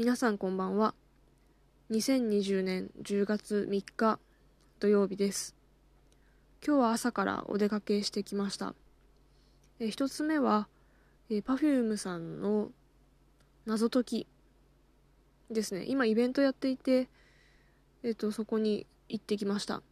[0.00, 0.94] 皆さんこんばんは。
[1.90, 4.18] 2020年10月3日
[4.78, 5.54] 土曜日です。
[6.66, 8.74] 今日は朝からお出かけしてきました。
[9.78, 10.68] え一つ目は
[11.28, 12.70] Perfume さんの
[13.66, 14.26] 謎解き
[15.50, 15.84] ですね。
[15.86, 17.10] 今イベントやっていて
[18.02, 19.82] えっとそこに行ってきました。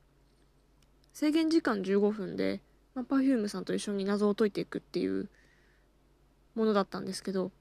[1.12, 2.62] 制限時間15分で、
[2.94, 5.28] まあ、Perfume さんと一緒に謎を解いていくっていう
[6.54, 7.52] ものだったんですけど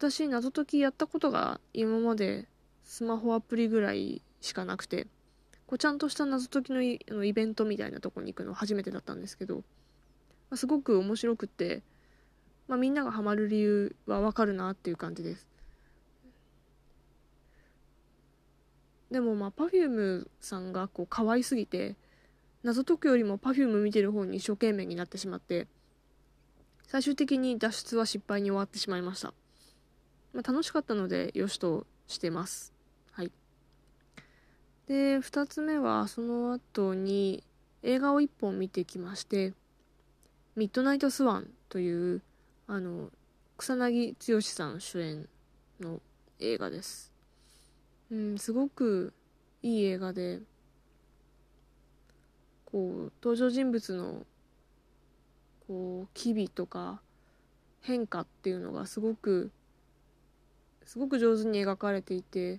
[0.00, 2.48] 私謎解きやったことが今まで
[2.84, 5.08] スマホアプリぐらいしかなくて
[5.66, 9.62] こうちゃんとした謎解きのイのイベントみたいなとこに行くの初めてだったんですけど、ま
[10.52, 11.82] あ、すごく面白くて、
[12.66, 15.46] まあ、みんながハマる理由はわかるなっていう感じです。
[19.10, 21.94] でもまあ Perfume さんがこう可愛すぎて
[22.62, 25.66] 謎解くよりも Perfume 見てる方に一生懸命になってしまって
[26.86, 29.34] 最終的に脱出は失敗に終わってしまいました。
[30.32, 32.72] まあ、楽しかったのでよしとしてます。
[33.12, 33.32] はい。
[34.86, 37.44] で、2つ目はその後に
[37.82, 39.54] 映画を1本見てきまして、
[40.56, 42.22] ミッドナイトスワンという、
[42.66, 43.10] あの、
[43.56, 45.28] 草薙剛さん主演
[45.80, 46.00] の
[46.38, 47.12] 映画です。
[48.10, 49.12] うん、すごく
[49.62, 50.40] いい映画で、
[52.64, 54.26] こう、登場人物の、
[55.66, 57.00] こう、機微とか
[57.80, 59.50] 変化っていうのがすごく
[60.90, 62.58] すごく上手に描かれていて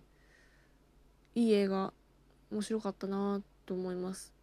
[1.35, 1.91] いい映画
[2.49, 4.33] 面白かったなと思います。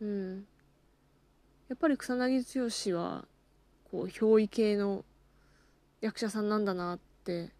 [0.00, 0.46] うん。
[1.68, 3.26] やっぱり草薙剛は
[3.90, 5.04] こう憑依系の
[6.00, 7.50] 役者さんなんだなって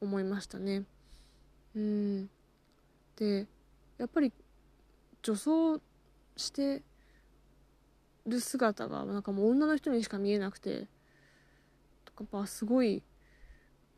[0.00, 0.84] 思いましたね。
[1.74, 2.30] うん。
[3.16, 3.48] で
[3.98, 4.32] やっぱり
[5.20, 5.80] 女装
[6.36, 6.80] して
[8.24, 10.86] る姿がなんかもう女の人にしか見えなくて
[12.04, 13.02] とかやっぱすごい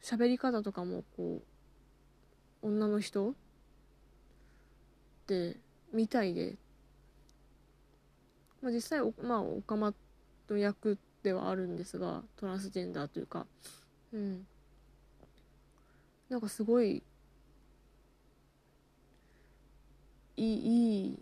[0.03, 1.43] 喋り方とかもこ
[2.63, 3.35] う女の人っ
[5.27, 5.57] て
[5.93, 6.57] みたいで、
[8.63, 9.95] まあ、実際おまあオカマ
[10.49, 13.47] の役ではあるんですがトランスジェンダーというか。
[14.13, 14.47] うん。
[16.29, 17.03] なんかすごい
[20.37, 21.19] いいい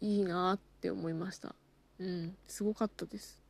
[0.00, 1.54] いいいなって思いました。
[1.98, 2.36] うん。
[2.46, 3.41] すごかったです。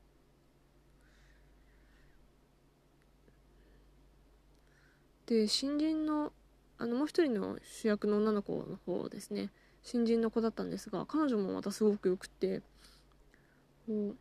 [5.32, 6.31] で新人の
[6.76, 9.50] あのもう一人の主役の女の子の方ですね。
[9.82, 12.60] 新人の子だったんですが彼女もまたすごくよくて。
[13.87, 14.16] こう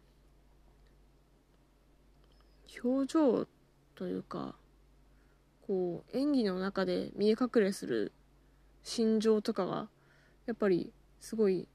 [2.84, 3.48] 表情
[3.94, 4.56] というか
[5.68, 8.12] こう演技の中で見え隠れする
[8.82, 9.90] 心情とかが
[10.48, 11.68] やっぱりすごい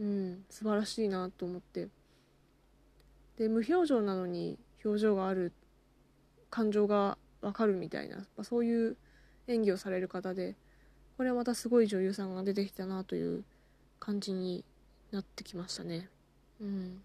[0.00, 1.88] うん素晴らしいなと思って。
[3.36, 5.52] で無表情なのに表情がある
[6.48, 8.96] 感情がわかるみたいな、まあ、そういう
[9.46, 10.56] 演技をされる方で
[11.16, 13.44] これはまたすごい女優さんが出てきたなという
[14.00, 14.64] 感じに
[15.12, 16.08] なってきましたね。
[16.60, 17.02] うん。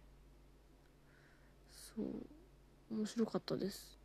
[1.71, 2.95] そう。
[2.95, 3.99] 面白かったです。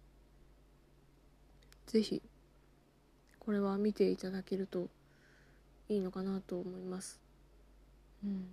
[1.86, 2.22] 是非
[3.38, 4.88] これは見ていただけると
[5.88, 7.20] いいのかなと思います。
[8.24, 8.46] うん。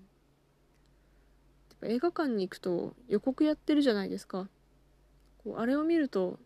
[1.83, 4.47] 映画館に行くと予告やってるじゃないですか。
[5.43, 6.39] こうあれを見ると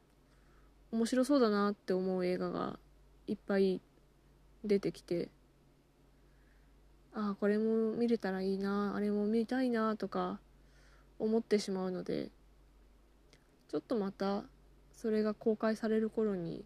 [0.95, 2.79] 面白そうだなって思う映画が
[3.27, 3.81] いっぱい
[4.63, 5.27] 出てきて
[7.13, 10.39] ああこれも見れたらいいなあれも見たいなとか
[11.19, 12.29] 思ってしまうので
[13.67, 14.43] ちょっとまた
[14.93, 16.63] それが公開される頃に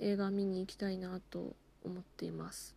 [0.00, 2.76] 映画見に行きたいなと思っています。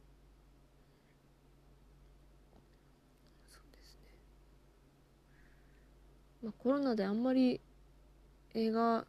[3.49, 4.13] そうですね。
[6.43, 7.59] まあコロナであんまり
[8.53, 9.05] 映画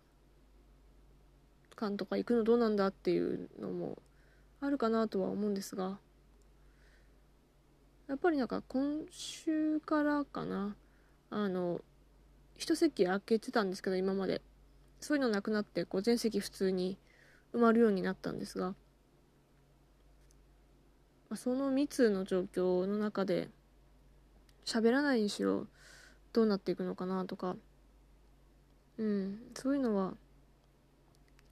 [1.82, 3.98] 館とか行くのどうなんだっていうのも
[4.60, 5.98] あるかなとは思うんですが
[8.08, 10.76] やっぱりなんか今週からかな
[11.30, 11.80] あの
[12.56, 14.42] 一席空けてたんですけど今まで。
[15.02, 16.96] そういうのなくなってこう全席普通に
[17.52, 18.74] 埋まるようになったんですが、ま
[21.30, 23.48] あ、その密の状況の中で
[24.64, 25.66] 喋らないにしろ
[26.32, 27.56] どうなっていくのかなとか
[28.96, 30.14] うんそういうのは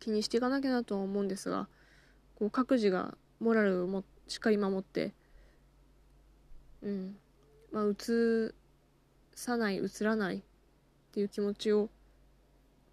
[0.01, 1.69] 気にしていかなきゃなとは思うんですが
[2.39, 5.13] こう各自がモラルをもしっかり守って
[6.83, 7.17] うん
[7.71, 8.53] まあ映
[9.35, 10.41] さない映らないっ
[11.13, 11.89] ていう気持ちをやっ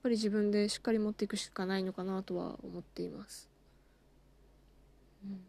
[0.03, 3.49] ぱり自分でしっかり持っていくしかないのかなとは思っています。
[5.25, 5.39] うん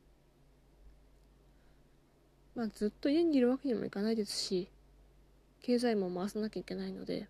[2.59, 4.69] まあ、ずっと家にいるわけにもいかないですし
[5.63, 7.29] 経済も回さなきゃいけないので、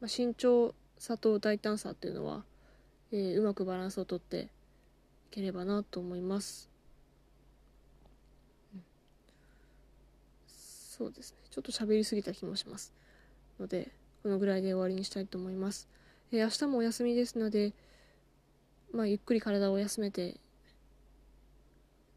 [0.00, 2.42] まあ、慎重さと大胆さっていうのは
[3.12, 4.48] えー、うまくバランスをとってい
[5.30, 6.68] ければなと思います、
[8.74, 8.82] うん、
[10.46, 11.38] そうですね。
[11.50, 12.92] ちょっと喋りすぎた気もします
[13.58, 13.90] ので
[14.22, 15.88] このぐらいで終わりにしたいと思います、
[16.32, 17.72] えー、明日もお休みですので
[18.92, 20.36] まあゆっくり体を休めて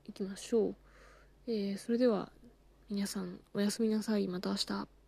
[0.07, 0.75] いきましょう、
[1.47, 2.30] えー、それでは
[2.91, 4.27] 皆さんおやすみなさい。
[4.27, 4.99] また明日。